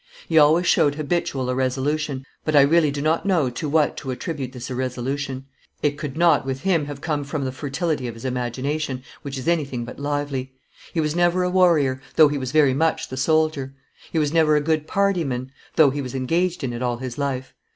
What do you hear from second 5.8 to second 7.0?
it could not, with him,